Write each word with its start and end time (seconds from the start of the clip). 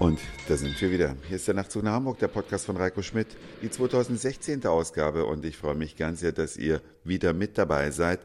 Und 0.00 0.18
da 0.48 0.56
sind 0.56 0.80
wir 0.80 0.90
wieder. 0.90 1.14
Hier 1.28 1.36
ist 1.36 1.46
der 1.46 1.54
Nachtzug 1.54 1.82
nach 1.82 1.92
Hamburg, 1.92 2.18
der 2.18 2.28
Podcast 2.28 2.64
von 2.64 2.78
Reiko 2.78 3.02
Schmidt, 3.02 3.36
die 3.60 3.68
2016. 3.68 4.64
Ausgabe. 4.64 5.26
Und 5.26 5.44
ich 5.44 5.58
freue 5.58 5.74
mich 5.74 5.94
ganz 5.94 6.20
sehr, 6.20 6.32
dass 6.32 6.56
ihr 6.56 6.80
wieder 7.04 7.34
mit 7.34 7.58
dabei 7.58 7.90
seid. 7.90 8.20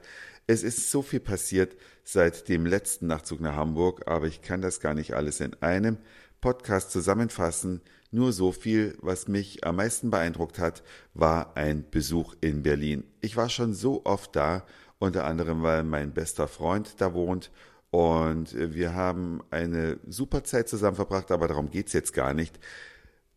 Es 0.47 0.63
ist 0.63 0.89
so 0.89 1.01
viel 1.01 1.19
passiert 1.19 1.75
seit 2.05 2.47
dem 2.47 2.65
letzten 2.65 3.07
Nachtzug 3.07 3.41
nach 3.41 3.57
Hamburg, 3.57 4.03
aber 4.07 4.25
ich 4.25 4.41
kann 4.41 4.61
das 4.61 4.79
gar 4.79 4.93
nicht 4.93 5.15
alles 5.15 5.41
in 5.41 5.53
einem 5.61 5.97
Podcast 6.39 6.91
zusammenfassen. 6.91 7.81
Nur 8.09 8.31
so 8.31 8.53
viel, 8.53 8.97
was 9.01 9.27
mich 9.27 9.65
am 9.65 9.75
meisten 9.75 10.11
beeindruckt 10.11 10.59
hat, 10.59 10.81
war 11.13 11.57
ein 11.57 11.83
Besuch 11.91 12.35
in 12.39 12.63
Berlin. 12.63 13.03
Ich 13.19 13.35
war 13.35 13.49
schon 13.49 13.73
so 13.73 14.05
oft 14.05 14.33
da, 14.37 14.65
unter 14.97 15.25
anderem, 15.25 15.61
weil 15.61 15.83
mein 15.83 16.13
bester 16.13 16.47
Freund 16.47 17.01
da 17.01 17.13
wohnt 17.13 17.51
und 17.95 18.53
wir 18.53 18.93
haben 18.93 19.41
eine 19.51 19.99
super 20.05 20.43
Zeit 20.43 20.67
zusammen 20.67 20.97
verbracht, 20.97 21.31
aber 21.31 21.47
darum 21.47 21.69
geht's 21.69 21.93
jetzt 21.93 22.11
gar 22.11 22.33
nicht. 22.33 22.59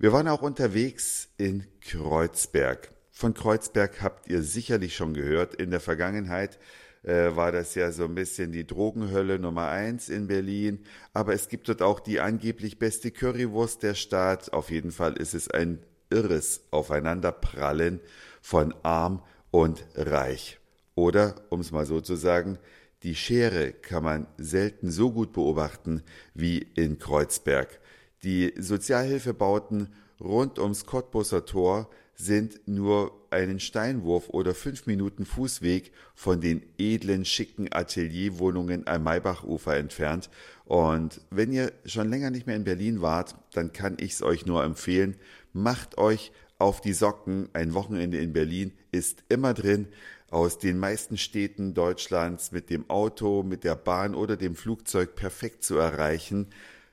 Wir 0.01 0.13
waren 0.13 0.27
auch 0.27 0.43
unterwegs 0.43 1.29
in 1.37 1.65
Kreuzberg. 1.81 2.91
Von 3.13 3.35
Kreuzberg 3.35 4.03
habt 4.03 4.29
ihr 4.29 4.43
sicherlich 4.43 4.97
schon 4.97 5.15
gehört. 5.15 5.55
In 5.55 5.71
der 5.71 5.79
Vergangenheit 5.79 6.59
äh, 7.05 7.37
war 7.37 7.53
das 7.53 7.77
ja 7.77 7.93
so 7.93 8.03
ein 8.07 8.17
bisschen 8.17 8.51
die 8.51 8.67
Drogenhölle 8.67 9.39
Nummer 9.39 9.69
eins 9.69 10.09
in 10.09 10.27
Berlin. 10.27 10.81
Aber 11.13 11.35
es 11.35 11.49
gibt 11.49 11.69
dort 11.69 11.81
auch 11.81 12.01
die 12.01 12.19
angeblich 12.19 12.81
beste 12.81 13.13
Currywurst 13.13 13.85
der 13.85 13.95
Stadt. 13.95 14.53
Auf 14.53 14.73
jeden 14.73 14.91
Fall 14.91 15.13
ist 15.19 15.35
es 15.35 15.49
ein 15.49 15.85
irres 16.11 16.63
Aufeinanderprallen 16.73 18.01
von 18.43 18.75
arm 18.83 19.23
und 19.53 19.87
reich. 19.95 20.59
Oder, 20.97 21.37
um 21.51 21.61
es 21.61 21.71
mal 21.71 21.87
so 21.87 22.01
zu 22.01 22.17
sagen, 22.17 22.59
die 23.03 23.15
Schere 23.15 23.73
kann 23.73 24.05
man 24.05 24.27
selten 24.39 24.91
so 24.91 25.13
gut 25.13 25.33
beobachten 25.33 26.03
wie 26.35 26.59
in 26.75 26.99
Kreuzberg. 26.99 27.81
Die 28.25 28.53
Sozialhilfebauten 28.59 29.93
rund 30.21 30.59
ums 30.59 30.85
Cottbusser 30.85 31.45
Tor 31.45 31.89
sind 32.15 32.67
nur 32.67 33.13
einen 33.31 33.61
Steinwurf 33.61 34.29
oder 34.31 34.53
fünf 34.53 34.87
Minuten 34.87 35.25
Fußweg 35.25 35.93
von 36.17 36.41
den 36.41 36.63
edlen, 36.77 37.25
schicken 37.25 37.73
Atelierwohnungen 37.73 38.89
am 38.89 39.05
Maybachufer 39.05 39.77
entfernt. 39.77 40.29
Und 40.65 41.21
wenn 41.31 41.53
ihr 41.53 41.73
schon 41.85 42.11
länger 42.11 42.31
nicht 42.31 42.49
mehr 42.49 42.57
in 42.57 42.65
Berlin 42.65 43.01
wart, 43.01 43.37
dann 43.53 43.73
kann 43.73 43.97
ich 44.01 44.15
es 44.15 44.23
euch 44.23 44.47
nur 44.47 44.65
empfehlen. 44.65 45.17
Macht 45.53 45.97
euch 45.97 46.33
auf 46.59 46.81
die 46.81 46.93
Socken. 46.93 47.49
Ein 47.53 47.75
Wochenende 47.75 48.19
in 48.19 48.33
Berlin 48.33 48.73
ist 48.93 49.25
immer 49.29 49.55
drin 49.55 49.89
aus 50.31 50.59
den 50.59 50.79
meisten 50.79 51.17
Städten 51.17 51.73
Deutschlands 51.73 52.53
mit 52.53 52.69
dem 52.69 52.91
Auto, 52.91 53.43
mit 53.43 53.65
der 53.65 53.77
Bahn 53.77 54.15
oder 54.15 54.37
dem 54.37 54.55
Flugzeug 54.55 55.15
perfekt 55.15 55.65
zu 55.65 55.79
erreichen. 55.79 56.49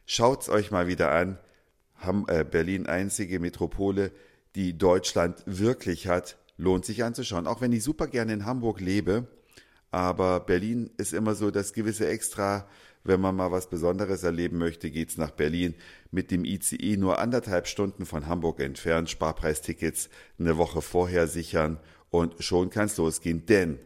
Schaut's 0.06 0.50
euch 0.50 0.72
mal 0.72 0.88
wieder 0.88 1.12
an. 1.12 1.38
Äh, 2.28 2.44
Berlin 2.44 2.86
einzige 2.86 3.40
Metropole, 3.40 4.12
die 4.56 4.78
Deutschland 4.78 5.44
wirklich 5.46 6.08
hat, 6.08 6.38
lohnt 6.58 6.86
sich 6.86 7.04
anzuschauen. 7.04 7.48
Auch 7.48 7.62
wenn 7.62 7.74
ich 7.74 7.84
super 7.84 8.08
gerne 8.08 8.34
in 8.34 8.46
Hamburg 8.46 8.80
lebe, 8.80 9.28
aber 9.92 10.40
Berlin 10.42 10.92
ist 10.98 11.14
immer 11.14 11.36
so 11.36 11.52
das 11.52 11.74
gewisse 11.74 12.08
Extra. 12.08 12.68
Wenn 13.06 13.22
man 13.22 13.36
mal 13.36 13.52
was 13.52 13.70
Besonderes 13.70 14.24
erleben 14.24 14.58
möchte, 14.58 14.90
geht's 14.90 15.16
nach 15.16 15.30
Berlin. 15.30 15.76
Mit 16.10 16.32
dem 16.32 16.44
ICE 16.44 16.98
nur 16.98 17.20
anderthalb 17.20 17.68
Stunden 17.68 18.06
von 18.06 18.26
Hamburg 18.26 18.60
entfernt. 18.60 19.12
Sparpreistickets 19.12 20.10
eine 20.40 20.58
Woche 20.58 20.82
vorher 20.82 21.28
sichern 21.28 21.80
und 22.10 22.44
schon 22.44 22.72
kann 22.72 22.88
es 22.88 22.98
losgehen, 22.98 23.46
denn 23.46 23.78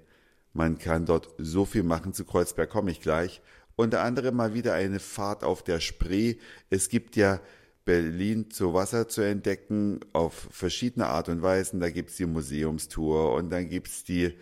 man 0.53 0.77
kann 0.77 1.05
dort 1.05 1.33
so 1.37 1.65
viel 1.65 1.83
machen. 1.83 2.13
Zu 2.13 2.23
Kreuzberg 2.23 2.69
komme 2.69 2.91
ich 2.91 3.01
gleich. 3.01 3.41
Unter 3.75 4.03
anderem 4.03 4.37
mal 4.37 4.53
wieder 4.53 4.73
eine 4.73 4.99
Fahrt 4.99 5.43
auf 5.43 5.63
der 5.63 5.81
Spree. 5.81 6.35
Es 6.69 6.87
gibt 6.87 7.17
ja 7.17 7.41
Berlin 7.83 8.51
zu 8.51 8.73
Wasser 8.73 9.09
zu 9.09 9.21
entdecken 9.21 9.99
auf 10.13 10.47
verschiedene 10.49 11.07
Art 11.07 11.27
und 11.27 11.41
Weisen. 11.41 11.81
Da 11.81 11.89
gibt 11.89 12.11
es 12.11 12.15
die 12.15 12.25
Museumstour 12.25 13.33
und 13.33 13.49
dann 13.49 13.67
gibt 13.67 13.87
es 13.87 14.05
die 14.05 14.33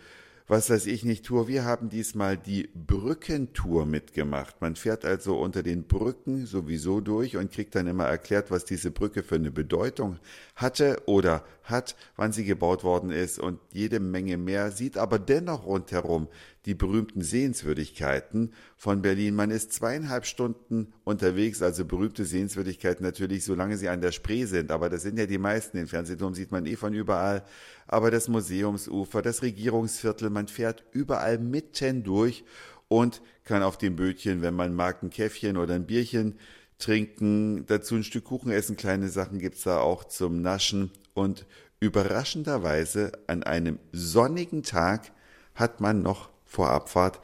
was 0.48 0.70
weiß 0.70 0.86
ich 0.86 1.04
nicht, 1.04 1.26
Tour. 1.26 1.46
Wir 1.46 1.64
haben 1.66 1.90
diesmal 1.90 2.38
die 2.38 2.70
Brückentour 2.74 3.84
mitgemacht. 3.84 4.62
Man 4.62 4.76
fährt 4.76 5.04
also 5.04 5.38
unter 5.38 5.62
den 5.62 5.84
Brücken 5.84 6.46
sowieso 6.46 7.02
durch 7.02 7.36
und 7.36 7.52
kriegt 7.52 7.74
dann 7.74 7.86
immer 7.86 8.06
erklärt, 8.06 8.50
was 8.50 8.64
diese 8.64 8.90
Brücke 8.90 9.22
für 9.22 9.34
eine 9.34 9.50
Bedeutung 9.50 10.18
hatte 10.56 11.02
oder 11.04 11.44
hat, 11.70 11.96
wann 12.16 12.32
sie 12.32 12.44
gebaut 12.44 12.84
worden 12.84 13.10
ist 13.10 13.38
und 13.38 13.60
jede 13.72 14.00
Menge 14.00 14.36
mehr, 14.36 14.70
sieht 14.70 14.96
aber 14.96 15.18
dennoch 15.18 15.66
rundherum 15.66 16.28
die 16.64 16.74
berühmten 16.74 17.22
Sehenswürdigkeiten 17.22 18.52
von 18.76 19.00
Berlin. 19.00 19.34
Man 19.34 19.50
ist 19.50 19.72
zweieinhalb 19.72 20.26
Stunden 20.26 20.92
unterwegs, 21.04 21.62
also 21.62 21.84
berühmte 21.84 22.24
Sehenswürdigkeiten 22.24 23.02
natürlich, 23.02 23.44
solange 23.44 23.78
sie 23.78 23.88
an 23.88 24.02
der 24.02 24.12
Spree 24.12 24.44
sind. 24.44 24.70
Aber 24.70 24.90
das 24.90 25.02
sind 25.02 25.18
ja 25.18 25.26
die 25.26 25.38
meisten. 25.38 25.78
Den 25.78 25.86
Fernsehturm 25.86 26.34
sieht 26.34 26.52
man 26.52 26.66
eh 26.66 26.76
von 26.76 26.92
überall. 26.92 27.44
Aber 27.86 28.10
das 28.10 28.28
Museumsufer, 28.28 29.22
das 29.22 29.42
Regierungsviertel, 29.42 30.28
man 30.28 30.48
fährt 30.48 30.84
überall 30.92 31.38
mitten 31.38 32.02
durch 32.02 32.44
und 32.88 33.22
kann 33.44 33.62
auf 33.62 33.78
dem 33.78 33.96
Bötchen, 33.96 34.42
wenn 34.42 34.54
man 34.54 34.74
mag, 34.74 35.02
ein 35.02 35.10
Käffchen 35.10 35.56
oder 35.56 35.74
ein 35.74 35.86
Bierchen 35.86 36.38
trinken, 36.78 37.66
dazu 37.66 37.96
ein 37.96 38.04
Stück 38.04 38.24
Kuchen 38.24 38.50
essen. 38.50 38.76
Kleine 38.76 39.08
Sachen 39.08 39.38
gibt's 39.38 39.62
da 39.62 39.80
auch 39.80 40.04
zum 40.04 40.42
Naschen. 40.42 40.90
Und 41.18 41.46
überraschenderweise 41.80 43.10
an 43.26 43.42
einem 43.42 43.80
sonnigen 43.90 44.62
Tag 44.62 45.10
hat 45.56 45.80
man 45.80 46.00
noch 46.00 46.30
vor 46.44 46.70
Abfahrt 46.70 47.20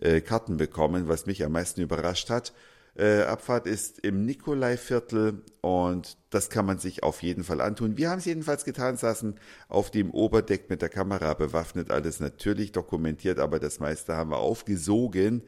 äh, 0.00 0.22
Karten 0.22 0.56
bekommen, 0.56 1.08
was 1.08 1.26
mich 1.26 1.44
am 1.44 1.52
meisten 1.52 1.82
überrascht 1.82 2.30
hat. 2.30 2.54
Äh, 2.96 3.24
Abfahrt 3.24 3.66
ist 3.66 3.98
im 3.98 4.24
Nikolaiviertel 4.24 5.42
und 5.60 6.16
das 6.30 6.48
kann 6.48 6.64
man 6.64 6.78
sich 6.78 7.02
auf 7.02 7.22
jeden 7.22 7.44
Fall 7.44 7.60
antun. 7.60 7.98
Wir 7.98 8.08
haben 8.08 8.20
es 8.20 8.24
jedenfalls 8.24 8.64
getan, 8.64 8.96
saßen 8.96 9.34
auf 9.68 9.90
dem 9.90 10.10
Oberdeck 10.10 10.70
mit 10.70 10.80
der 10.80 10.88
Kamera 10.88 11.34
bewaffnet, 11.34 11.90
alles 11.90 12.20
natürlich 12.20 12.72
dokumentiert, 12.72 13.38
aber 13.38 13.58
das 13.58 13.78
meiste 13.78 14.16
haben 14.16 14.30
wir 14.30 14.38
aufgesogen. 14.38 15.42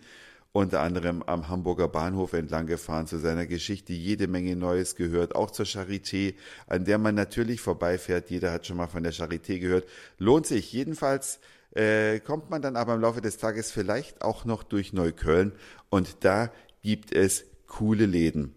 Unter 0.56 0.80
anderem 0.80 1.22
am 1.22 1.50
Hamburger 1.50 1.86
Bahnhof 1.86 2.32
entlang 2.32 2.66
gefahren, 2.66 3.06
zu 3.06 3.18
seiner 3.18 3.44
Geschichte 3.44 3.92
jede 3.92 4.26
Menge 4.26 4.56
Neues 4.56 4.96
gehört, 4.96 5.34
auch 5.34 5.50
zur 5.50 5.66
Charité, 5.66 6.32
an 6.66 6.86
der 6.86 6.96
man 6.96 7.14
natürlich 7.14 7.60
vorbeifährt. 7.60 8.30
Jeder 8.30 8.52
hat 8.52 8.66
schon 8.66 8.78
mal 8.78 8.86
von 8.86 9.02
der 9.02 9.12
Charité 9.12 9.58
gehört. 9.58 9.86
Lohnt 10.16 10.46
sich 10.46 10.72
jedenfalls 10.72 11.40
äh, 11.74 12.20
kommt 12.20 12.48
man 12.48 12.62
dann 12.62 12.74
aber 12.74 12.94
im 12.94 13.02
Laufe 13.02 13.20
des 13.20 13.36
Tages 13.36 13.70
vielleicht 13.70 14.22
auch 14.22 14.46
noch 14.46 14.62
durch 14.62 14.94
Neukölln 14.94 15.52
und 15.90 16.24
da 16.24 16.50
gibt 16.80 17.12
es 17.12 17.44
coole 17.66 18.06
Läden. 18.06 18.54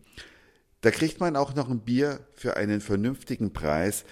Da 0.80 0.92
kriegt 0.92 1.20
man 1.20 1.36
auch 1.36 1.54
noch 1.54 1.70
ein 1.70 1.82
Bier 1.82 2.22
für 2.34 2.56
einen 2.56 2.80
vernünftigen 2.80 3.52
Preis. 3.52 4.06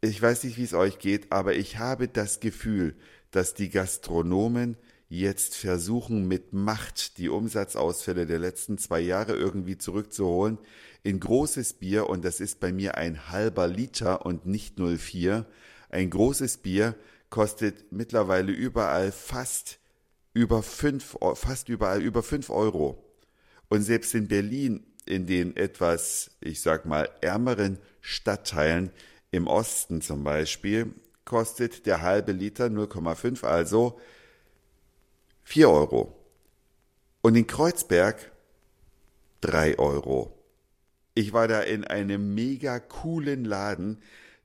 Ich 0.00 0.22
weiß 0.22 0.44
nicht, 0.44 0.56
wie 0.56 0.64
es 0.64 0.72
euch 0.72 0.98
geht, 0.98 1.32
aber 1.32 1.54
ich 1.54 1.76
habe 1.76 2.08
das 2.08 2.40
Gefühl, 2.40 2.94
dass 3.30 3.52
die 3.52 3.68
Gastronomen 3.68 4.78
jetzt 5.10 5.56
versuchen, 5.56 6.28
mit 6.28 6.52
Macht 6.52 7.18
die 7.18 7.28
Umsatzausfälle 7.28 8.26
der 8.26 8.38
letzten 8.38 8.78
zwei 8.78 9.00
Jahre 9.00 9.34
irgendwie 9.34 9.76
zurückzuholen 9.76 10.58
in 11.02 11.18
großes 11.18 11.74
Bier, 11.74 12.08
und 12.08 12.24
das 12.24 12.40
ist 12.40 12.60
bei 12.60 12.72
mir 12.72 12.96
ein 12.96 13.28
halber 13.30 13.66
Liter 13.66 14.24
und 14.24 14.46
nicht 14.46 14.78
04, 14.78 15.46
ein 15.88 16.10
großes 16.10 16.58
Bier 16.58 16.94
kostet 17.30 17.90
mittlerweile 17.90 18.52
überall 18.52 19.10
fast 19.12 19.78
über 20.34 20.62
fünf, 20.62 21.16
fast 21.34 21.68
überall 21.68 22.02
über 22.02 22.22
fünf 22.22 22.50
Euro. 22.50 23.04
Und 23.68 23.82
selbst 23.82 24.14
in 24.14 24.28
Berlin, 24.28 24.84
in 25.06 25.26
den 25.26 25.56
etwas, 25.56 26.30
ich 26.40 26.60
sag 26.60 26.86
mal, 26.86 27.08
ärmeren 27.20 27.78
Stadtteilen 28.00 28.90
im 29.30 29.46
Osten 29.46 30.02
zum 30.02 30.22
Beispiel, 30.22 30.94
kostet 31.24 31.86
der 31.86 32.02
halbe 32.02 32.32
Liter 32.32 32.66
0,5, 32.66 33.44
also 33.44 33.98
4 35.44 35.68
Euro. 35.68 36.16
Und 37.22 37.36
in 37.36 37.46
Kreuzberg 37.46 38.32
3 39.40 39.78
Euro. 39.78 40.36
Ich 41.14 41.32
war 41.32 41.48
da 41.48 41.60
in 41.60 41.84
einem 41.84 42.34
mega 42.34 42.78
coolen 42.78 43.44
Laden, 43.44 44.02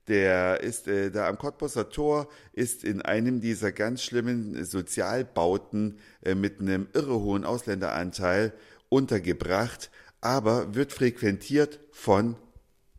der 0.08 0.60
ist 0.60 0.86
äh, 0.86 1.10
da 1.10 1.28
am 1.28 1.38
Cottbusser 1.38 1.90
Tor, 1.90 2.28
ist 2.52 2.84
in 2.84 3.02
einem 3.02 3.40
dieser 3.40 3.72
ganz 3.72 4.02
schlimmen 4.02 4.64
Sozialbauten 4.64 5.98
äh, 6.22 6.34
mit 6.34 6.60
einem 6.60 6.88
irre 6.92 7.20
hohen 7.20 7.44
Ausländeranteil 7.44 8.52
untergebracht, 8.88 9.90
aber 10.20 10.74
wird 10.74 10.92
frequentiert 10.92 11.80
von 11.90 12.36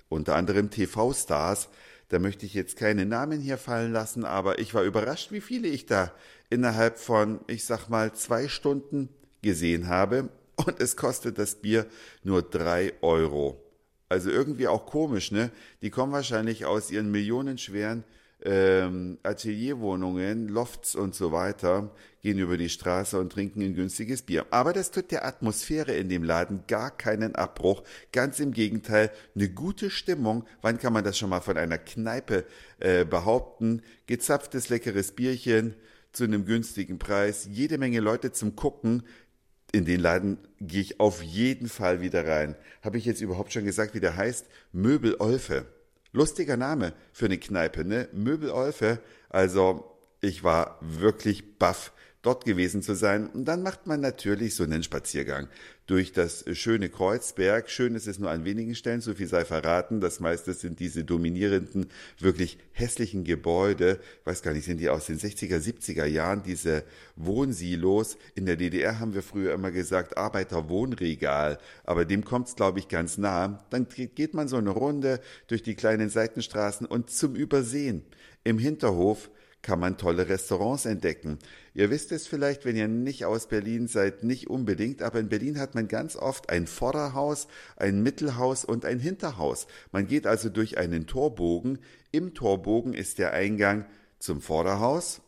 unter 0.09 0.35
anderem 0.35 0.69
TV-Stars. 0.69 1.69
Da 2.09 2.19
möchte 2.19 2.45
ich 2.45 2.53
jetzt 2.53 2.77
keine 2.77 3.05
Namen 3.05 3.41
hier 3.41 3.57
fallen 3.57 3.91
lassen, 3.91 4.23
aber 4.25 4.59
ich 4.59 4.73
war 4.73 4.83
überrascht, 4.83 5.31
wie 5.31 5.41
viele 5.41 5.67
ich 5.67 5.85
da 5.85 6.13
innerhalb 6.49 6.97
von, 6.97 7.39
ich 7.47 7.65
sag 7.65 7.89
mal, 7.89 8.13
zwei 8.13 8.47
Stunden 8.47 9.09
gesehen 9.41 9.87
habe. 9.87 10.29
Und 10.55 10.79
es 10.79 10.95
kostet 10.95 11.37
das 11.37 11.55
Bier 11.55 11.85
nur 12.23 12.41
drei 12.41 12.93
Euro. 13.01 13.63
Also 14.09 14.29
irgendwie 14.29 14.67
auch 14.67 14.85
komisch, 14.85 15.31
ne? 15.31 15.51
Die 15.81 15.89
kommen 15.89 16.13
wahrscheinlich 16.13 16.65
aus 16.65 16.89
ihren 16.91 17.11
millionenschweren 17.11 18.03
ähm, 18.43 19.17
Atelierwohnungen, 19.23 20.47
Lofts 20.47 20.95
und 20.95 21.15
so 21.15 21.31
weiter, 21.31 21.91
gehen 22.21 22.39
über 22.39 22.57
die 22.57 22.69
Straße 22.69 23.19
und 23.19 23.31
trinken 23.31 23.61
ein 23.61 23.73
günstiges 23.73 24.21
Bier. 24.21 24.45
Aber 24.51 24.73
das 24.73 24.91
tut 24.91 25.11
der 25.11 25.25
Atmosphäre 25.25 25.93
in 25.95 26.09
dem 26.09 26.23
Laden 26.23 26.63
gar 26.67 26.95
keinen 26.95 27.35
Abbruch. 27.35 27.83
Ganz 28.11 28.39
im 28.39 28.53
Gegenteil, 28.53 29.11
eine 29.35 29.49
gute 29.49 29.89
Stimmung. 29.89 30.45
Wann 30.61 30.77
kann 30.77 30.93
man 30.93 31.03
das 31.03 31.17
schon 31.17 31.29
mal 31.29 31.41
von 31.41 31.57
einer 31.57 31.77
Kneipe 31.77 32.45
äh, 32.79 33.05
behaupten? 33.05 33.81
Gezapftes, 34.05 34.69
leckeres 34.69 35.11
Bierchen 35.13 35.75
zu 36.17 36.23
einem 36.23 36.45
günstigen 36.45 36.97
Preis, 36.97 37.47
jede 37.49 37.77
Menge 37.77 37.99
Leute 37.99 38.31
zum 38.31 38.55
Gucken. 38.55 39.03
In 39.71 39.85
den 39.85 39.99
Laden 39.99 40.39
gehe 40.59 40.81
ich 40.81 40.99
auf 40.99 41.21
jeden 41.21 41.69
Fall 41.69 42.01
wieder 42.01 42.25
rein. 42.27 42.55
Habe 42.81 42.97
ich 42.97 43.05
jetzt 43.05 43.21
überhaupt 43.21 43.53
schon 43.53 43.65
gesagt, 43.65 43.93
wie 43.93 43.99
der 43.99 44.17
heißt? 44.17 44.47
Möbel 44.71 45.15
Olfe. 45.19 45.65
Lustiger 46.13 46.57
Name 46.57 46.93
für 47.13 47.25
eine 47.25 47.37
Kneipe, 47.37 47.85
ne? 47.85 48.09
Möbel 48.13 48.49
Olfe. 48.49 48.99
Also, 49.29 49.95
ich 50.19 50.43
war 50.43 50.79
wirklich 50.81 51.59
baff 51.59 51.93
dort 52.21 52.45
gewesen 52.45 52.81
zu 52.81 52.95
sein. 52.95 53.27
Und 53.27 53.45
dann 53.45 53.61
macht 53.61 53.87
man 53.87 54.01
natürlich 54.01 54.55
so 54.55 54.63
einen 54.63 54.83
Spaziergang 54.83 55.47
durch 55.85 56.11
das 56.11 56.43
schöne 56.51 56.89
Kreuzberg. 56.89 57.69
Schön 57.69 57.95
ist 57.95 58.07
es 58.07 58.19
nur 58.19 58.29
an 58.29 58.43
wenigen 58.43 58.75
Stellen, 58.75 58.99
so 59.01 59.13
viel 59.13 59.27
sei 59.27 59.45
verraten. 59.45 60.01
Das 60.01 60.19
meiste 60.19 60.53
sind 60.53 60.79
diese 60.79 61.05
dominierenden, 61.05 61.87
wirklich 62.19 62.57
hässlichen 62.71 63.23
Gebäude. 63.23 63.99
Ich 64.19 64.25
weiß 64.25 64.41
gar 64.41 64.53
nicht, 64.53 64.65
sind 64.65 64.79
die 64.79 64.89
aus 64.89 65.05
den 65.05 65.19
60er, 65.19 65.59
70er 65.59 66.05
Jahren, 66.05 66.43
diese 66.43 66.83
Wohnsilos. 67.15 68.17
In 68.35 68.45
der 68.45 68.57
DDR 68.57 68.99
haben 68.99 69.13
wir 69.13 69.23
früher 69.23 69.53
immer 69.53 69.71
gesagt, 69.71 70.17
Arbeiterwohnregal. 70.17 71.59
Aber 71.85 72.03
dem 72.03 72.25
kommt 72.25 72.49
es, 72.49 72.55
glaube 72.55 72.79
ich, 72.79 72.89
ganz 72.89 73.17
nah. 73.17 73.65
Dann 73.69 73.87
geht 73.87 74.33
man 74.33 74.47
so 74.47 74.57
eine 74.57 74.71
Runde 74.71 75.21
durch 75.47 75.63
die 75.63 75.75
kleinen 75.75 76.09
Seitenstraßen 76.09 76.87
und 76.87 77.09
zum 77.09 77.35
Übersehen 77.35 78.03
im 78.43 78.59
Hinterhof 78.59 79.29
kann 79.61 79.79
man 79.79 79.97
tolle 79.97 80.29
Restaurants 80.29 80.85
entdecken. 80.85 81.39
Ihr 81.73 81.89
wisst 81.89 82.11
es 82.11 82.27
vielleicht, 82.27 82.65
wenn 82.65 82.75
ihr 82.75 82.87
nicht 82.87 83.25
aus 83.25 83.47
Berlin 83.47 83.87
seid, 83.87 84.23
nicht 84.23 84.47
unbedingt, 84.49 85.01
aber 85.01 85.19
in 85.19 85.29
Berlin 85.29 85.59
hat 85.59 85.75
man 85.75 85.87
ganz 85.87 86.15
oft 86.15 86.49
ein 86.49 86.67
Vorderhaus, 86.67 87.47
ein 87.75 88.01
Mittelhaus 88.01 88.63
und 88.65 88.85
ein 88.85 88.99
Hinterhaus. 88.99 89.67
Man 89.91 90.07
geht 90.07 90.25
also 90.25 90.49
durch 90.49 90.77
einen 90.77 91.07
Torbogen. 91.07 91.79
Im 92.11 92.33
Torbogen 92.33 92.93
ist 92.93 93.19
der 93.19 93.33
Eingang 93.33 93.85
zum 94.19 94.41
Vorderhaus. 94.41 95.21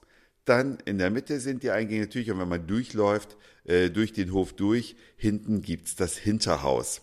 Dann 0.46 0.80
in 0.86 0.98
der 0.98 1.12
Mitte 1.12 1.40
sind 1.40 1.64
die 1.64 1.72
Eingänge 1.72 2.02
natürlich, 2.02 2.32
und 2.32 2.40
wenn 2.40 2.50
man 2.50 2.66
durchläuft, 2.66 3.38
äh, 3.66 3.90
durch 3.90 4.14
den 4.14 4.34
Hof 4.34 4.54
durch, 4.54 4.96
hinten 5.16 5.62
gibt's 5.62 5.96
das 5.96 6.18
Hinterhaus. 6.18 7.02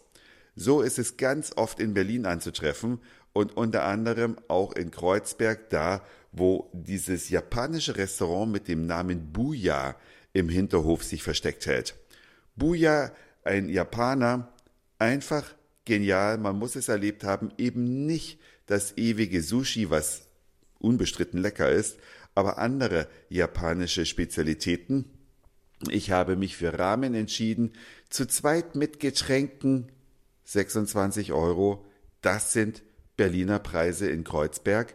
So 0.57 0.81
ist 0.81 0.99
es 0.99 1.17
ganz 1.17 1.53
oft 1.55 1.79
in 1.81 1.93
Berlin 1.93 2.25
anzutreffen 2.25 2.99
und 3.35 3.57
unter 3.57 3.85
anderem 3.85 4.37
auch 4.49 4.73
in 4.73 4.91
Kreuzberg, 4.91 5.69
da 5.69 6.03
wo 6.37 6.71
dieses 6.73 7.31
japanische 7.31 7.97
Restaurant 7.97 8.53
mit 8.53 8.69
dem 8.69 8.87
Namen 8.87 9.33
Buya 9.33 9.97
im 10.33 10.49
Hinterhof 10.49 11.03
sich 11.03 11.23
versteckt 11.23 11.67
hält. 11.67 11.95
Buya, 12.57 13.13
ein 13.43 13.69
Japaner, 13.69 14.53
einfach 14.99 15.55
genial, 15.87 16.37
man 16.37 16.59
muss 16.59 16.77
es 16.77 16.89
erlebt 16.89 17.25
haben, 17.25 17.51
eben 17.57 18.05
nicht 18.07 18.39
das 18.67 18.97
ewige 18.99 19.43
Sushi, 19.43 19.89
was 19.89 20.29
unbestritten 20.79 21.41
lecker 21.41 21.71
ist, 21.71 21.97
aber 22.35 22.59
andere 22.59 23.09
japanische 23.31 24.05
Spezialitäten. 24.05 25.07
Ich 25.91 26.11
habe 26.11 26.37
mich 26.37 26.57
für 26.57 26.79
Ramen 26.79 27.15
entschieden, 27.15 27.73
zu 28.11 28.27
zweit 28.27 28.75
mit 28.75 29.01
Getränken 29.01 29.91
26 30.45 31.33
Euro. 31.33 31.87
Das 32.21 32.53
sind 32.53 32.83
Berliner 33.17 33.59
Preise 33.59 34.09
in 34.11 34.25
Kreuzberg. 34.25 34.95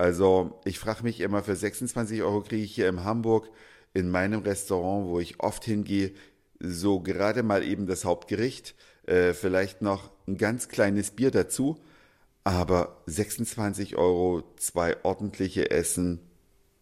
Also 0.00 0.58
ich 0.64 0.78
frage 0.78 1.02
mich 1.02 1.20
immer, 1.20 1.42
für 1.42 1.54
26 1.54 2.22
Euro 2.22 2.40
kriege 2.40 2.64
ich 2.64 2.74
hier 2.74 2.88
in 2.88 3.04
Hamburg 3.04 3.50
in 3.92 4.08
meinem 4.08 4.40
Restaurant, 4.40 5.06
wo 5.06 5.20
ich 5.20 5.40
oft 5.40 5.62
hingehe, 5.62 6.12
so 6.58 7.00
gerade 7.00 7.42
mal 7.42 7.62
eben 7.62 7.86
das 7.86 8.06
Hauptgericht, 8.06 8.74
äh, 9.04 9.34
vielleicht 9.34 9.82
noch 9.82 10.10
ein 10.26 10.38
ganz 10.38 10.68
kleines 10.68 11.10
Bier 11.10 11.30
dazu, 11.30 11.82
aber 12.44 13.02
26 13.08 13.96
Euro, 13.96 14.42
zwei 14.56 14.96
ordentliche 15.04 15.70
Essen 15.70 16.20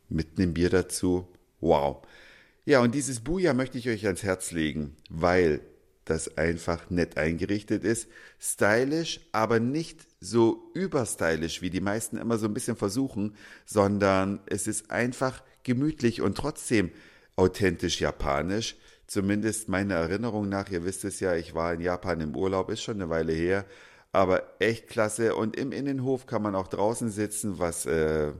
mit 0.08 0.38
einem 0.38 0.54
Bier 0.54 0.70
dazu, 0.70 1.26
wow. 1.58 2.06
Ja, 2.66 2.82
und 2.82 2.94
dieses 2.94 3.18
Buja 3.18 3.52
möchte 3.52 3.78
ich 3.78 3.88
euch 3.88 4.06
ans 4.06 4.22
Herz 4.22 4.52
legen, 4.52 4.94
weil 5.10 5.60
das 6.10 6.36
einfach 6.36 6.90
nett 6.90 7.16
eingerichtet 7.16 7.84
ist, 7.84 8.08
stylisch, 8.38 9.20
aber 9.32 9.60
nicht 9.60 10.06
so 10.20 10.70
überstylisch, 10.74 11.62
wie 11.62 11.70
die 11.70 11.80
meisten 11.80 12.16
immer 12.16 12.38
so 12.38 12.46
ein 12.46 12.54
bisschen 12.54 12.76
versuchen, 12.76 13.36
sondern 13.66 14.40
es 14.46 14.66
ist 14.66 14.90
einfach 14.90 15.42
gemütlich 15.62 16.22
und 16.22 16.36
trotzdem 16.36 16.90
authentisch 17.36 18.00
japanisch. 18.00 18.76
Zumindest 19.06 19.68
meiner 19.68 19.94
Erinnerung 19.94 20.48
nach, 20.48 20.70
ihr 20.70 20.84
wisst 20.84 21.04
es 21.04 21.20
ja, 21.20 21.34
ich 21.34 21.54
war 21.54 21.72
in 21.72 21.80
Japan 21.80 22.20
im 22.20 22.36
Urlaub, 22.36 22.68
ist 22.70 22.82
schon 22.82 22.96
eine 22.96 23.08
Weile 23.08 23.32
her, 23.32 23.64
aber 24.12 24.42
echt 24.60 24.88
klasse. 24.88 25.34
Und 25.34 25.56
im 25.56 25.72
Innenhof 25.72 26.26
kann 26.26 26.42
man 26.42 26.54
auch 26.54 26.68
draußen 26.68 27.10
sitzen, 27.10 27.58
was 27.58 27.86
äh, 27.86 28.32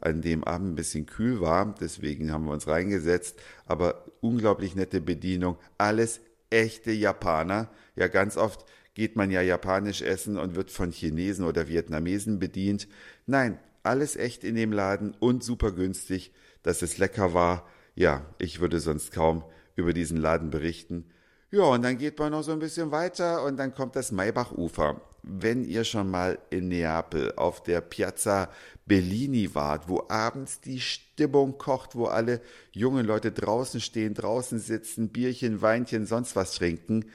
an 0.00 0.22
dem 0.22 0.44
Abend 0.44 0.72
ein 0.72 0.74
bisschen 0.74 1.06
kühl 1.06 1.40
war, 1.40 1.74
deswegen 1.80 2.32
haben 2.32 2.44
wir 2.44 2.52
uns 2.52 2.66
reingesetzt, 2.66 3.38
aber 3.66 4.04
unglaublich 4.20 4.74
nette 4.74 5.00
Bedienung, 5.00 5.56
alles 5.78 6.20
echte 6.50 6.92
Japaner. 6.92 7.70
Ja, 7.94 8.08
ganz 8.08 8.36
oft 8.36 8.64
geht 8.94 9.16
man 9.16 9.30
ja 9.30 9.42
japanisch 9.42 10.02
essen 10.02 10.38
und 10.38 10.54
wird 10.54 10.70
von 10.70 10.90
Chinesen 10.90 11.44
oder 11.44 11.68
Vietnamesen 11.68 12.38
bedient. 12.38 12.88
Nein, 13.26 13.58
alles 13.82 14.16
echt 14.16 14.42
in 14.42 14.54
dem 14.54 14.72
Laden 14.72 15.14
und 15.20 15.44
super 15.44 15.72
günstig, 15.72 16.32
dass 16.62 16.82
es 16.82 16.98
lecker 16.98 17.34
war. 17.34 17.68
Ja, 17.94 18.26
ich 18.38 18.60
würde 18.60 18.80
sonst 18.80 19.12
kaum 19.12 19.44
über 19.74 19.92
diesen 19.92 20.16
Laden 20.16 20.50
berichten. 20.50 21.06
Ja, 21.50 21.64
und 21.64 21.82
dann 21.82 21.98
geht 21.98 22.18
man 22.18 22.32
noch 22.32 22.42
so 22.42 22.52
ein 22.52 22.58
bisschen 22.58 22.90
weiter 22.90 23.44
und 23.44 23.56
dann 23.56 23.74
kommt 23.74 23.94
das 23.96 24.12
Maybachufer. 24.12 25.00
Wenn 25.28 25.64
ihr 25.64 25.82
schon 25.82 26.08
mal 26.08 26.38
in 26.50 26.68
Neapel 26.68 27.32
auf 27.34 27.60
der 27.60 27.80
Piazza 27.80 28.48
Bellini 28.86 29.56
wart, 29.56 29.88
wo 29.88 30.04
abends 30.08 30.60
die 30.60 30.80
Stimmung 30.80 31.58
kocht, 31.58 31.96
wo 31.96 32.06
alle 32.06 32.40
jungen 32.70 33.04
Leute 33.04 33.32
draußen 33.32 33.80
stehen, 33.80 34.14
draußen 34.14 34.60
sitzen, 34.60 35.08
Bierchen, 35.08 35.60
Weinchen, 35.62 36.06
sonst 36.06 36.36
was 36.36 36.54
trinken, 36.54 37.06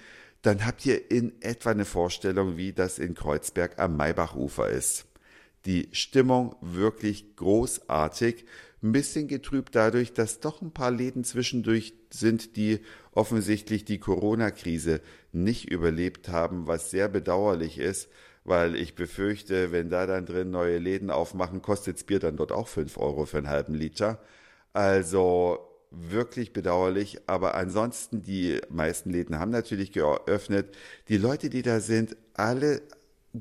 dann 0.41 0.65
habt 0.65 0.85
ihr 0.85 1.09
in 1.09 1.41
etwa 1.41 1.71
eine 1.71 1.85
Vorstellung, 1.85 2.57
wie 2.57 2.73
das 2.73 2.99
in 2.99 3.15
Kreuzberg 3.15 3.79
am 3.79 3.95
Maybachufer 3.95 4.69
ist. 4.69 5.05
Die 5.65 5.87
Stimmung 5.93 6.57
wirklich 6.59 7.37
großartig 7.37 8.45
ein 8.83 8.91
bisschen 8.91 9.27
getrübt 9.27 9.75
dadurch, 9.75 10.13
dass 10.13 10.39
doch 10.39 10.61
ein 10.61 10.71
paar 10.71 10.91
Läden 10.91 11.23
zwischendurch 11.23 11.93
sind, 12.09 12.55
die 12.55 12.79
offensichtlich 13.13 13.85
die 13.85 13.99
Corona-Krise 13.99 15.01
nicht 15.31 15.69
überlebt 15.69 16.29
haben, 16.29 16.67
was 16.67 16.89
sehr 16.89 17.07
bedauerlich 17.07 17.77
ist, 17.77 18.09
weil 18.43 18.75
ich 18.75 18.95
befürchte, 18.95 19.71
wenn 19.71 19.89
da 19.89 20.07
dann 20.07 20.25
drin 20.25 20.49
neue 20.49 20.79
Läden 20.79 21.11
aufmachen, 21.11 21.61
kostet's 21.61 22.03
Bier 22.03 22.19
dann 22.19 22.37
dort 22.37 22.51
auch 22.51 22.67
fünf 22.67 22.97
Euro 22.97 23.25
für 23.25 23.37
einen 23.37 23.49
halben 23.49 23.75
Liter. 23.75 24.19
Also 24.73 25.59
wirklich 25.91 26.53
bedauerlich, 26.53 27.19
aber 27.27 27.55
ansonsten 27.55 28.21
die 28.21 28.61
meisten 28.69 29.11
Läden 29.11 29.37
haben 29.37 29.51
natürlich 29.51 29.91
geöffnet. 29.91 30.75
Die 31.09 31.17
Leute, 31.17 31.49
die 31.49 31.61
da 31.61 31.81
sind, 31.81 32.15
alle 32.33 32.81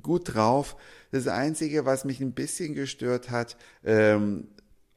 gut 0.02 0.34
drauf. 0.34 0.76
Das 1.12 1.28
Einzige, 1.28 1.86
was 1.86 2.04
mich 2.04 2.20
ein 2.20 2.32
bisschen 2.32 2.74
gestört 2.74 3.30
hat, 3.30 3.56
ähm, 3.84 4.48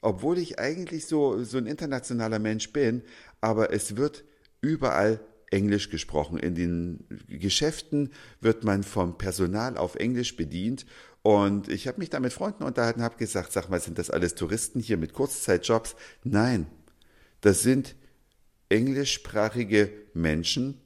obwohl 0.04 0.38
ich 0.38 0.60
eigentlich 0.60 1.06
so, 1.06 1.44
so 1.44 1.58
ein 1.58 1.66
internationaler 1.66 2.40
Mensch 2.40 2.72
bin, 2.72 3.04
aber 3.42 3.74
es 3.74 3.96
wird 3.96 4.24
überall 4.62 5.20
Englisch 5.50 5.90
gesprochen. 5.90 6.38
In 6.38 6.56
den 6.56 7.06
Geschäften 7.28 8.12
wird 8.42 8.64
man 8.64 8.84
vom 8.84 9.18
Personal 9.18 9.78
auf 9.78 9.96
Englisch 9.96 10.36
bedient. 10.36 10.86
Und 11.22 11.70
ich 11.70 11.88
habe 11.88 12.00
mich 12.00 12.10
da 12.10 12.20
mit 12.20 12.34
Freunden 12.34 12.64
unterhalten, 12.64 13.02
habe 13.02 13.18
gesagt, 13.18 13.54
sag 13.54 13.70
mal, 13.70 13.80
sind 13.80 13.98
das 13.98 14.10
alles 14.10 14.36
Touristen 14.36 14.80
hier 14.80 14.98
mit 14.98 15.14
Kurzzeitjobs? 15.14 15.96
Nein, 16.24 16.66
das 17.42 17.62
sind 17.62 17.96
englischsprachige 18.70 19.92
Menschen, 20.14 20.82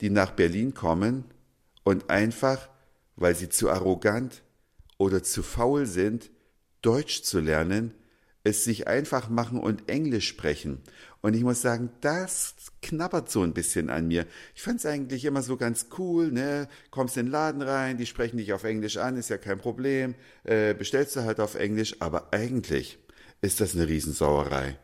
die 0.00 0.10
nach 0.10 0.32
Berlin 0.32 0.74
kommen 0.74 1.24
und 1.84 2.10
einfach, 2.10 2.68
weil 3.16 3.34
sie 3.34 3.48
zu 3.48 3.70
arrogant 3.70 4.42
oder 4.98 5.22
zu 5.22 5.42
faul 5.42 5.86
sind, 5.86 6.30
Deutsch 6.82 7.22
zu 7.22 7.40
lernen, 7.40 7.94
es 8.42 8.64
sich 8.64 8.88
einfach 8.88 9.28
machen 9.28 9.60
und 9.60 9.88
Englisch 9.88 10.28
sprechen. 10.28 10.80
Und 11.20 11.34
ich 11.34 11.42
muss 11.42 11.60
sagen, 11.60 11.90
das 12.00 12.54
knabbert 12.80 13.30
so 13.30 13.42
ein 13.42 13.52
bisschen 13.52 13.90
an 13.90 14.08
mir. 14.08 14.26
Ich 14.54 14.62
fand 14.62 14.78
es 14.78 14.86
eigentlich 14.86 15.26
immer 15.26 15.42
so 15.42 15.56
ganz 15.56 15.86
cool, 15.98 16.32
ne? 16.32 16.68
Kommst 16.90 17.16
in 17.18 17.26
den 17.26 17.32
Laden 17.32 17.60
rein, 17.60 17.98
die 17.98 18.06
sprechen 18.06 18.38
dich 18.38 18.52
auf 18.52 18.64
Englisch 18.64 18.96
an, 18.96 19.16
ist 19.16 19.28
ja 19.28 19.36
kein 19.36 19.58
Problem, 19.58 20.14
äh, 20.44 20.72
bestellst 20.74 21.16
du 21.16 21.20
halt 21.20 21.40
auf 21.40 21.54
Englisch, 21.54 21.96
aber 22.00 22.32
eigentlich 22.32 22.98
ist 23.42 23.60
das 23.60 23.74
eine 23.74 23.88
Riesensauerei. 23.88 24.78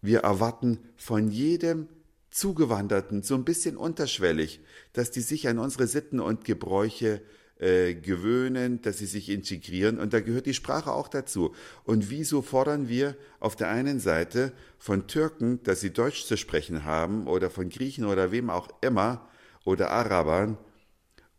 Wir 0.00 0.20
erwarten 0.20 0.78
von 0.96 1.30
jedem 1.30 1.88
Zugewanderten 2.30 3.22
so 3.22 3.34
ein 3.34 3.44
bisschen 3.44 3.76
unterschwellig, 3.76 4.60
dass 4.92 5.10
die 5.10 5.20
sich 5.20 5.48
an 5.48 5.58
unsere 5.58 5.86
Sitten 5.86 6.20
und 6.20 6.44
Gebräuche 6.44 7.20
äh, 7.58 7.94
gewöhnen, 7.94 8.80
dass 8.82 8.98
sie 8.98 9.06
sich 9.06 9.28
integrieren 9.28 9.98
und 9.98 10.12
da 10.12 10.20
gehört 10.20 10.46
die 10.46 10.54
Sprache 10.54 10.92
auch 10.92 11.08
dazu. 11.08 11.54
Und 11.84 12.10
wieso 12.10 12.42
fordern 12.42 12.88
wir 12.88 13.16
auf 13.40 13.56
der 13.56 13.68
einen 13.68 14.00
Seite 14.00 14.52
von 14.78 15.06
Türken, 15.06 15.60
dass 15.64 15.80
sie 15.80 15.92
Deutsch 15.92 16.24
zu 16.24 16.36
sprechen 16.36 16.84
haben 16.84 17.26
oder 17.26 17.50
von 17.50 17.68
Griechen 17.68 18.04
oder 18.04 18.30
wem 18.30 18.50
auch 18.50 18.68
immer 18.80 19.28
oder 19.64 19.90
Arabern 19.90 20.56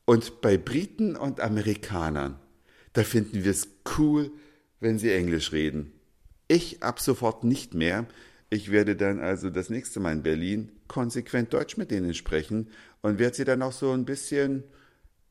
und 0.06 0.42
bei 0.42 0.58
Briten 0.58 1.16
und 1.16 1.40
Amerikanern, 1.40 2.40
da 2.94 3.04
finden 3.04 3.44
wir 3.44 3.52
es 3.52 3.68
cool, 3.98 4.32
wenn 4.80 4.98
sie 5.00 5.12
Englisch 5.12 5.52
reden. 5.52 5.92
Ich 6.48 6.82
ab 6.82 7.00
sofort 7.00 7.44
nicht 7.44 7.76
mehr. 7.76 8.08
Ich 8.50 8.72
werde 8.72 8.96
dann 8.96 9.20
also 9.20 9.52
das 9.52 9.70
nächste 9.70 10.00
Mal 10.00 10.14
in 10.14 10.24
Berlin 10.24 10.72
konsequent 10.88 11.54
Deutsch 11.54 11.78
mit 11.78 11.92
denen 11.92 12.14
sprechen 12.16 12.70
und 13.02 13.20
werde 13.20 13.36
sie 13.36 13.46
dann 13.46 13.62
auch 13.62 13.72
so 13.72 13.92
ein 13.92 14.06
bisschen, 14.06 14.64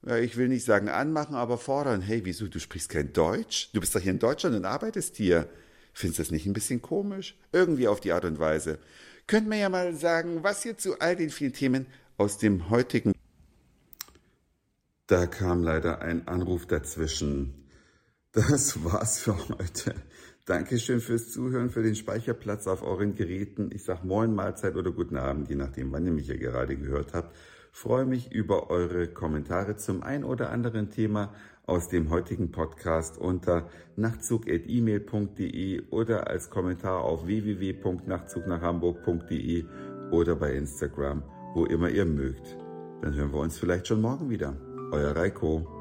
ja, 0.07 0.17
ich 0.17 0.37
will 0.37 0.49
nicht 0.49 0.65
sagen 0.65 0.89
anmachen, 0.89 1.35
aber 1.35 1.59
fordern. 1.59 2.01
Hey, 2.01 2.25
wieso, 2.25 2.47
du 2.47 2.61
sprichst 2.61 2.91
kein 2.91 3.13
Deutsch? 3.13 3.71
Du 3.73 3.81
bist 3.81 3.95
doch 3.95 4.01
hier 4.01 4.13
in 4.13 4.19
Deutschland 4.19 4.55
und 4.55 4.65
arbeitest 4.65 5.17
hier. 5.17 5.49
Findest 5.93 6.19
du 6.19 6.23
das 6.23 6.31
nicht 6.31 6.47
ein 6.47 6.53
bisschen 6.53 6.81
komisch? 6.81 7.37
Irgendwie 7.53 7.89
auf 7.89 8.01
die 8.01 8.13
Art 8.13 8.25
und 8.25 8.39
Weise. 8.39 8.79
Könnt 9.27 9.49
mir 9.49 9.59
ja 9.59 9.69
mal 9.69 9.95
sagen, 9.95 10.43
was 10.43 10.65
ihr 10.65 10.79
zu 10.79 11.01
all 11.01 11.17
den 11.17 11.31
vielen 11.31 11.53
Themen 11.53 11.87
aus 12.17 12.39
dem 12.39 12.71
heutigen. 12.71 13.13
Da 15.07 15.27
kam 15.27 15.63
leider 15.63 16.01
ein 16.01 16.29
Anruf 16.29 16.67
dazwischen. 16.67 17.55
Das 18.33 18.85
war's 18.85 19.21
für 19.21 19.37
heute. 19.49 19.95
Dankeschön 20.45 21.01
fürs 21.01 21.31
Zuhören, 21.31 21.71
für 21.71 21.83
den 21.83 21.95
Speicherplatz 21.95 22.67
auf 22.67 22.83
euren 22.83 23.15
Geräten. 23.15 23.71
Ich 23.73 23.85
sage 23.85 24.07
Moin, 24.07 24.35
Mahlzeit 24.35 24.77
oder 24.77 24.93
guten 24.93 25.17
Abend, 25.17 25.51
je 25.51 25.57
nachdem, 25.57 25.93
wann 25.93 26.07
ihr 26.07 26.13
mich 26.13 26.29
ja 26.29 26.37
gerade 26.37 26.77
gehört 26.77 27.13
habt. 27.13 27.37
Freue 27.81 28.07
mich 28.07 28.33
über 28.33 28.71
eure 28.71 29.07
Kommentare 29.07 29.77
zum 29.77 30.03
ein 30.03 30.25
oder 30.25 30.51
anderen 30.51 30.91
Thema 30.91 31.33
aus 31.65 31.87
dem 31.87 32.11
heutigen 32.11 32.51
Podcast 32.51 33.19
unter 33.19 33.69
nachtzug.email.de 33.95 35.83
oder 35.91 36.27
als 36.27 36.51
Kommentar 36.51 37.05
auf 37.05 37.29
www.nachtzugnachhamburg.de 37.29 39.65
oder 40.11 40.35
bei 40.35 40.55
Instagram, 40.55 41.23
wo 41.55 41.67
immer 41.67 41.89
ihr 41.89 42.05
mögt. 42.05 42.57
Dann 43.01 43.15
hören 43.15 43.33
wir 43.33 43.39
uns 43.39 43.57
vielleicht 43.57 43.87
schon 43.87 44.01
morgen 44.01 44.29
wieder. 44.29 44.57
Euer 44.91 45.15
Reiko. 45.15 45.78